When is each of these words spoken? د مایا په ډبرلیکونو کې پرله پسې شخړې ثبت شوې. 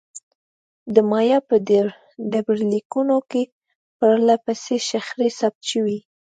د 0.95 0.95
مایا 1.11 1.39
په 1.49 1.55
ډبرلیکونو 2.31 3.17
کې 3.29 3.43
پرله 3.97 4.35
پسې 4.45 4.75
شخړې 4.89 5.29
ثبت 5.39 5.61
شوې. 5.71 5.99